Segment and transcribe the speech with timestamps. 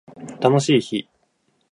[0.39, 1.07] 楽しい日